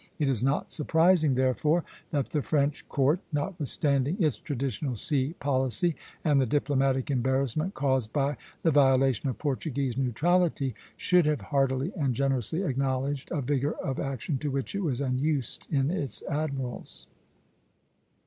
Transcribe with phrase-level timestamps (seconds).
[0.17, 6.41] It is not surprising, therefore, that the French Court, notwithstanding its traditional sea policy and
[6.41, 12.63] the diplomatic embarrassment caused by the violation of Portuguese neutrality, should have heartily and generously
[12.63, 17.05] acknowledged a vigor of action to which it was unused in its admirals.